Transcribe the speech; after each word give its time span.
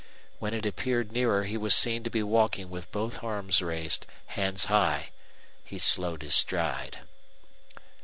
When 0.39 0.55
it 0.55 0.65
appeared 0.65 1.11
nearer 1.11 1.43
he 1.43 1.57
was 1.57 1.75
seen 1.75 2.01
to 2.05 2.09
be 2.09 2.23
walking 2.23 2.71
with 2.71 2.91
both 2.91 3.23
arms 3.23 3.61
raised, 3.61 4.07
hands 4.25 4.65
high. 4.65 5.11
He 5.63 5.77
slowed 5.77 6.23
his 6.23 6.33
stride. 6.33 7.01